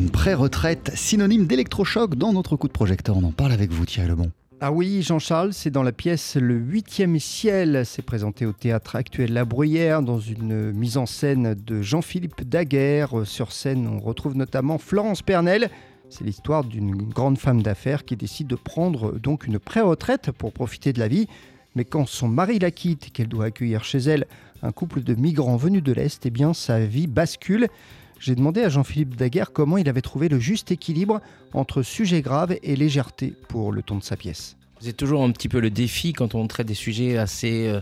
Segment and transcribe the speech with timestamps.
[0.00, 3.18] Une pré-retraite synonyme d'électrochoc dans notre coup de projecteur.
[3.18, 4.30] On en parle avec vous Thierry Lebon.
[4.58, 7.82] Ah oui, Jean-Charles, c'est dans la pièce Le huitième ciel.
[7.84, 13.26] C'est présenté au théâtre actuel La Bruyère dans une mise en scène de Jean-Philippe Daguerre.
[13.26, 15.68] Sur scène, on retrouve notamment Florence Pernel.
[16.08, 20.94] C'est l'histoire d'une grande femme d'affaires qui décide de prendre donc une pré-retraite pour profiter
[20.94, 21.26] de la vie.
[21.76, 24.24] Mais quand son mari la quitte et qu'elle doit accueillir chez elle
[24.62, 27.68] un couple de migrants venus de l'Est, eh bien sa vie bascule.
[28.20, 31.22] J'ai demandé à Jean-Philippe Daguerre comment il avait trouvé le juste équilibre
[31.54, 34.56] entre sujet grave et légèreté pour le ton de sa pièce.
[34.78, 37.80] C'est toujours un petit peu le défi quand on traite des sujets assez euh,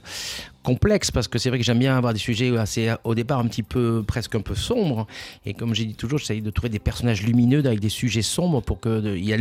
[0.68, 3.46] complexe parce que c'est vrai que j'aime bien avoir des sujets assez au départ un
[3.46, 5.06] petit peu presque un peu sombres.
[5.46, 8.60] Et comme j'ai dit toujours j'essaye de trouver des personnages lumineux avec des sujets sombres
[8.60, 8.88] pour que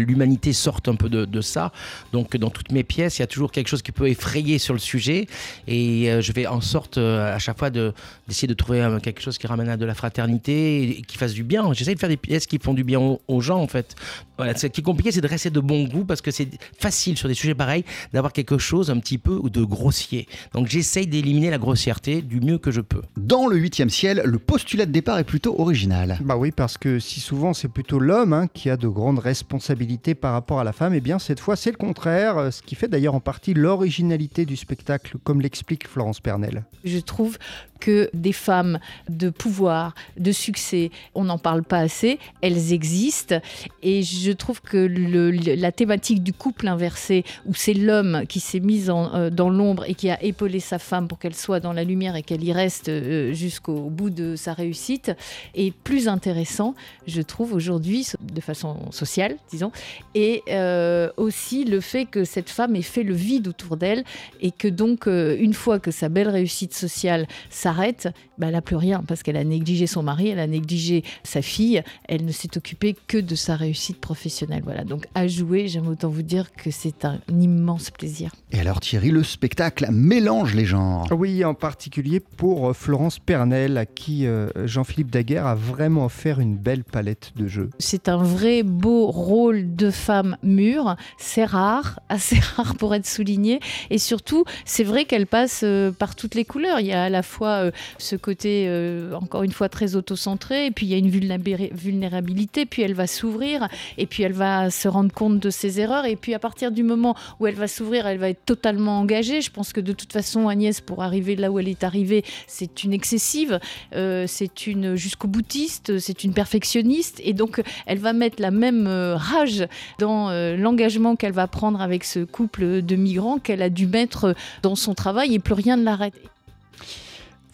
[0.08, 1.74] l'humanité sorte un peu de, ça.
[2.14, 4.74] Donc dans toutes mes pièces il y a toujours quelque chose qui peut effrayer sur
[4.74, 5.28] le sujet.
[5.68, 9.38] Et euh, je vais en sorte euh, à chaque fois d'essayer de, trouver quelque chose
[9.38, 11.74] qui ramène à de la fraternité et, qui fasse du bien.
[11.74, 13.96] J'essaye de faire des pièces qui font du bien aux, gens en fait.
[14.38, 16.48] Voilà, ce qui est compliqué c'est de rester de bon goût parce que c'est
[16.80, 20.26] facile sur des sujets pareils d'avoir quelque chose un petit peu de grossier.
[20.54, 23.02] Donc j'essaye d'éliminer la grossièreté du mieux que je peux.
[23.18, 26.20] Dans le huitième ciel, le postulat de départ est plutôt original.
[26.22, 30.14] Bah oui, parce que si souvent c'est plutôt l'homme hein, qui a de grandes responsabilités
[30.14, 32.62] par rapport à la femme, et eh bien cette fois c'est le contraire, euh, ce
[32.62, 36.66] qui fait d'ailleurs en partie l'originalité du spectacle, comme l'explique Florence Pernel.
[36.84, 37.40] Je trouve
[37.80, 43.40] que des femmes de pouvoir, de succès, on n'en parle pas assez, elles existent.
[43.84, 48.60] Et je trouve que le, la thématique du couple inversé, où c'est l'homme qui s'est
[48.60, 51.74] mis en, euh, dans l'ombre et qui a épaulé sa femme pour qu'elle soit dans
[51.74, 55.12] la lumière et qu'elle y reste euh, jusqu'au bout de sa réussite
[55.56, 56.76] est plus intéressant,
[57.08, 59.72] je trouve, aujourd'hui, de façon sociale, disons,
[60.16, 64.04] et euh, aussi le fait que cette femme ait fait le vide autour d'elle
[64.42, 68.62] et que donc, euh, une fois que sa belle réussite sociale s'arrête, bah, elle n'a
[68.62, 72.32] plus rien parce qu'elle a négligé son mari, elle a négligé sa fille, elle ne
[72.32, 74.62] s'est occupée que de sa réussite professionnelle.
[74.64, 78.32] Voilà, donc à jouer, j'aime autant vous dire que c'est un immense plaisir.
[78.52, 80.87] Et alors Thierry, le spectacle mélange les genres.
[81.12, 86.40] Oui, en particulier pour euh, Florence Pernel, à qui euh, Jean-Philippe Daguerre a vraiment offert
[86.40, 87.70] une belle palette de jeux.
[87.80, 90.96] C'est un vrai beau rôle de femme mûre.
[91.18, 93.60] C'est rare, assez rare pour être souligné.
[93.90, 96.80] Et surtout, c'est vrai qu'elle passe euh, par toutes les couleurs.
[96.80, 98.70] Il y a à la fois ce côté,
[99.14, 103.08] encore une fois, très autocentré, et puis il y a une vulnérabilité, puis elle va
[103.08, 106.06] s'ouvrir, et puis elle va se rendre compte de ses erreurs.
[106.06, 109.42] Et puis à partir du moment où elle va s'ouvrir, elle va être totalement engagée.
[109.42, 112.84] Je pense que de toute façon, Agnès pour arriver là où elle est arrivée, c'est
[112.84, 113.60] une excessive,
[113.94, 118.88] euh, c'est une jusqu'au boutiste, c'est une perfectionniste, et donc elle va mettre la même
[118.88, 119.68] euh, rage
[120.00, 124.36] dans euh, l'engagement qu'elle va prendre avec ce couple de migrants qu'elle a dû mettre
[124.62, 126.16] dans son travail et plus rien ne l'arrête.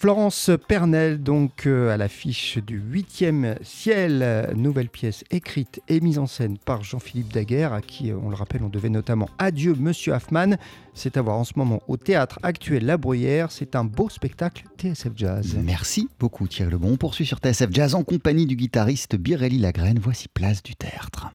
[0.04, 6.58] Florence Pernel, donc à l'affiche du 8e ciel, nouvelle pièce écrite et mise en scène
[6.58, 10.58] par Jean-Philippe Daguerre, à qui, on le rappelle, on devait notamment Adieu Monsieur Hoffman.
[10.94, 13.50] C'est à voir en ce moment au théâtre actuel La Bruyère.
[13.50, 15.56] C'est un beau spectacle TSF Jazz.
[15.64, 16.92] Merci beaucoup Thierry Lebon.
[16.92, 20.00] On poursuit sur TSF Jazz en compagnie du guitariste Birelli Lagraine.
[20.00, 21.32] Voici Place du Tertre.